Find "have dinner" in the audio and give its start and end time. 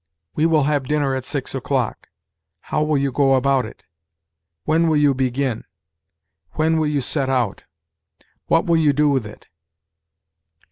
0.63-1.13